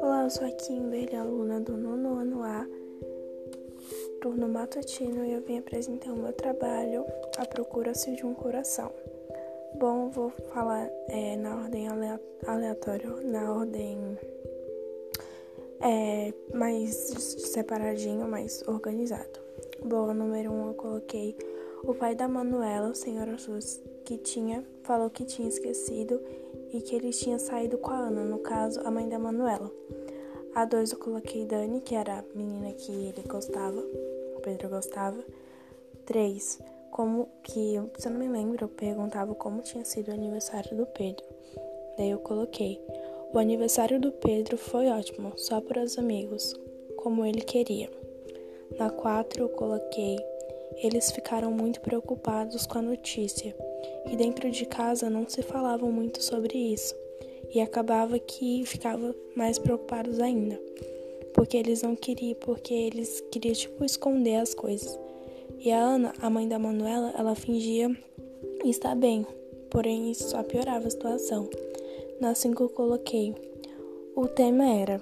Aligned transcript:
Olá, 0.00 0.22
eu 0.22 0.30
sou 0.30 0.46
a 0.46 0.50
Kimberly, 0.52 1.16
aluna 1.16 1.60
do 1.60 1.76
nono 1.76 2.14
ano 2.14 2.44
A, 2.44 2.64
turno 4.20 4.48
matutino, 4.48 5.24
e 5.24 5.32
eu 5.32 5.40
vim 5.40 5.58
apresentar 5.58 6.12
o 6.12 6.16
meu 6.16 6.32
trabalho, 6.32 7.04
A 7.38 7.44
Procura-se 7.44 8.14
de 8.14 8.24
um 8.24 8.34
Coração. 8.34 8.92
Bom, 9.80 10.10
vou 10.10 10.30
falar 10.52 10.88
é, 11.08 11.34
na 11.34 11.56
ordem 11.56 11.88
aleatória, 12.46 13.10
na 13.24 13.52
ordem 13.52 14.16
é, 15.80 16.32
mais 16.54 16.94
separadinho, 16.94 18.28
mais 18.28 18.62
organizado. 18.68 19.40
Bom, 19.84 20.14
número 20.14 20.52
um 20.52 20.68
eu 20.68 20.74
coloquei 20.74 21.36
o 21.82 21.94
pai 21.94 22.14
da 22.14 22.28
Manuela, 22.28 22.90
o 22.90 22.94
senhor 22.94 23.26
Jesus, 23.26 23.82
que 24.08 24.16
tinha, 24.16 24.64
falou 24.84 25.10
que 25.10 25.22
tinha 25.22 25.46
esquecido 25.46 26.18
e 26.72 26.80
que 26.80 26.96
ele 26.96 27.10
tinha 27.10 27.38
saído 27.38 27.76
com 27.76 27.90
a 27.90 27.98
Ana, 27.98 28.24
no 28.24 28.38
caso, 28.38 28.80
a 28.82 28.90
mãe 28.90 29.06
da 29.06 29.18
Manuela. 29.18 29.70
A 30.54 30.64
dois 30.64 30.92
eu 30.92 30.98
coloquei 30.98 31.44
Dani, 31.44 31.82
que 31.82 31.94
era 31.94 32.20
a 32.20 32.24
menina 32.34 32.72
que 32.72 32.90
ele 32.90 33.22
gostava, 33.28 33.78
o 34.34 34.40
Pedro 34.40 34.70
gostava. 34.70 35.22
Três, 36.06 36.58
como 36.90 37.28
que, 37.42 37.78
se 37.98 38.08
eu 38.08 38.12
não 38.12 38.18
me 38.18 38.28
lembro, 38.28 38.64
eu 38.64 38.68
perguntava 38.70 39.34
como 39.34 39.60
tinha 39.60 39.84
sido 39.84 40.08
o 40.08 40.14
aniversário 40.14 40.74
do 40.74 40.86
Pedro. 40.86 41.26
Daí 41.98 42.08
eu 42.08 42.18
coloquei: 42.20 42.80
O 43.34 43.38
aniversário 43.38 44.00
do 44.00 44.10
Pedro 44.10 44.56
foi 44.56 44.88
ótimo, 44.88 45.34
só 45.36 45.60
para 45.60 45.82
os 45.82 45.98
amigos, 45.98 46.58
como 46.96 47.26
ele 47.26 47.42
queria. 47.42 47.90
Na 48.78 48.88
4 48.88 49.42
eu 49.42 49.48
coloquei: 49.50 50.16
Eles 50.76 51.10
ficaram 51.10 51.52
muito 51.52 51.82
preocupados 51.82 52.64
com 52.64 52.78
a 52.78 52.82
notícia, 52.82 53.54
e 54.10 54.16
dentro 54.16 54.50
de 54.50 54.64
casa 54.66 55.10
não 55.10 55.28
se 55.28 55.42
falavam 55.42 55.90
muito 55.92 56.22
sobre 56.22 56.56
isso, 56.56 56.94
e 57.54 57.60
acabava 57.60 58.18
que 58.18 58.64
ficava 58.66 59.14
mais 59.34 59.58
preocupados 59.58 60.20
ainda, 60.20 60.60
porque 61.34 61.56
eles 61.56 61.82
não 61.82 61.94
queriam, 61.94 62.36
porque 62.40 62.74
eles 62.74 63.20
queriam 63.30 63.54
tipo 63.54 63.84
esconder 63.84 64.36
as 64.36 64.54
coisas. 64.54 64.98
E 65.58 65.72
a 65.72 65.80
Ana, 65.80 66.12
a 66.20 66.30
mãe 66.30 66.46
da 66.46 66.58
Manuela, 66.58 67.12
ela 67.18 67.34
fingia 67.34 67.90
estar 68.64 68.94
bem, 68.94 69.26
porém 69.70 70.10
isso 70.10 70.30
só 70.30 70.42
piorava 70.42 70.86
a 70.86 70.90
situação. 70.90 71.48
Na 72.20 72.34
5 72.34 72.62
eu 72.62 72.68
coloquei. 72.68 73.34
O 74.14 74.26
tema 74.26 74.68
era: 74.68 75.00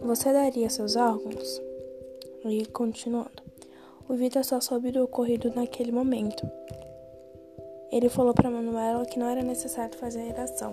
Você 0.00 0.32
daria 0.32 0.68
seus 0.70 0.96
órgãos? 0.96 1.60
E 2.44 2.66
continuando. 2.66 3.42
O 4.08 4.14
Vitor 4.14 4.44
só 4.44 4.60
soube 4.60 4.90
do 4.90 5.04
ocorrido 5.04 5.52
naquele 5.54 5.92
momento. 5.92 6.46
Ele 7.92 8.08
falou 8.08 8.32
para 8.32 8.50
Manuela 8.50 9.04
que 9.04 9.18
não 9.18 9.28
era 9.28 9.42
necessário 9.42 9.96
fazer 9.98 10.38
ação. 10.38 10.72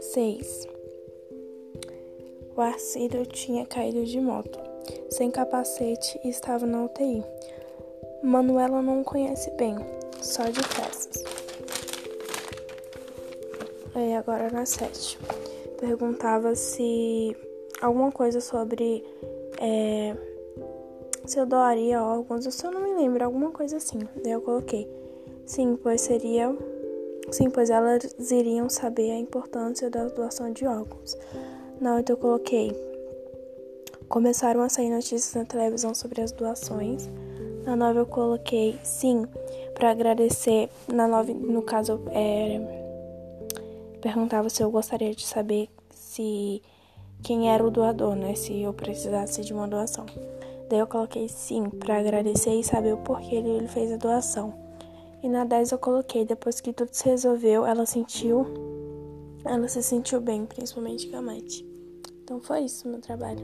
6. 0.00 0.68
O 2.56 2.60
Arcílio 2.60 3.26
tinha 3.26 3.66
caído 3.66 4.04
de 4.04 4.20
moto, 4.20 4.58
sem 5.10 5.30
capacete 5.30 6.18
e 6.24 6.28
estava 6.28 6.66
na 6.66 6.84
UTI. 6.84 7.22
Manuela 8.22 8.80
não 8.80 9.04
conhece 9.04 9.50
bem, 9.52 9.76
só 10.22 10.44
de 10.44 10.60
peças. 10.60 11.24
E 13.96 14.14
agora 14.14 14.50
na 14.50 14.64
7. 14.64 15.18
Perguntava 15.78 16.54
se 16.54 17.36
alguma 17.80 18.10
coisa 18.10 18.40
sobre 18.40 19.04
é, 19.58 20.16
se 21.26 21.38
eu 21.38 21.46
doaria 21.46 22.02
órgãos, 22.02 22.62
eu 22.62 22.70
não 22.70 22.82
me 22.82 22.94
lembro, 22.94 23.24
alguma 23.24 23.50
coisa 23.50 23.78
assim. 23.78 23.98
Daí 24.22 24.32
eu 24.32 24.42
coloquei. 24.42 24.86
Sim, 25.46 25.76
pois 25.76 26.00
seria. 26.00 26.56
Sim, 27.30 27.50
pois 27.50 27.70
elas 27.70 28.30
iriam 28.30 28.68
saber 28.68 29.10
a 29.10 29.18
importância 29.18 29.90
da 29.90 30.04
doação 30.06 30.52
de 30.52 30.66
órgãos. 30.66 31.16
Na 31.80 31.96
8 31.96 32.12
eu 32.12 32.16
coloquei. 32.16 32.72
Começaram 34.08 34.62
a 34.62 34.68
sair 34.68 34.90
notícias 34.90 35.34
na 35.34 35.44
televisão 35.44 35.94
sobre 35.94 36.22
as 36.22 36.32
doações. 36.32 37.08
Na 37.64 37.76
9 37.76 38.00
eu 38.00 38.06
coloquei 38.06 38.78
sim, 38.82 39.26
para 39.74 39.90
agradecer. 39.90 40.68
Na 40.88 41.08
9, 41.08 41.34
no 41.34 41.62
caso, 41.62 42.00
é, 42.10 42.60
perguntava 44.00 44.48
se 44.48 44.62
eu 44.62 44.70
gostaria 44.70 45.14
de 45.14 45.26
saber 45.26 45.68
se 45.90 46.62
quem 47.22 47.50
era 47.50 47.64
o 47.64 47.70
doador, 47.70 48.14
né? 48.14 48.34
Se 48.34 48.60
eu 48.62 48.72
precisasse 48.72 49.42
de 49.42 49.52
uma 49.52 49.66
doação. 49.66 50.06
Daí 50.68 50.78
eu 50.78 50.86
coloquei 50.86 51.28
sim, 51.28 51.68
para 51.70 51.98
agradecer 51.98 52.54
e 52.54 52.64
saber 52.64 52.94
o 52.94 52.98
porquê 52.98 53.36
ele 53.36 53.66
fez 53.68 53.92
a 53.92 53.96
doação. 53.96 54.63
E 55.24 55.28
na 55.30 55.42
10 55.42 55.72
eu 55.72 55.78
coloquei, 55.78 56.22
depois 56.22 56.60
que 56.60 56.70
tudo 56.70 56.90
se 56.92 57.06
resolveu, 57.06 57.64
ela 57.64 57.86
sentiu. 57.86 58.44
Ela 59.42 59.66
se 59.68 59.82
sentiu 59.82 60.20
bem, 60.20 60.44
principalmente 60.44 61.08
com 61.08 61.16
a 61.16 61.22
Mate. 61.22 61.66
Então 62.22 62.42
foi 62.42 62.66
isso 62.66 62.86
meu 62.86 63.00
trabalho. 63.00 63.42